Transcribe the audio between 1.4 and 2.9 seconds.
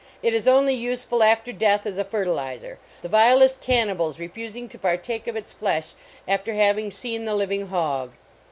death, as a fertilizer,